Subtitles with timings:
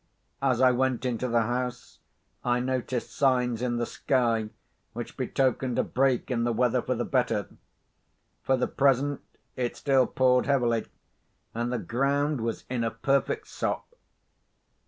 [0.41, 1.99] As I went into the house,
[2.43, 4.49] I noticed signs in the sky
[4.93, 7.47] which betokened a break in the weather for the better.
[8.41, 9.21] For the present,
[9.55, 10.87] it still poured heavily,
[11.53, 13.87] and the ground was in a perfect sop.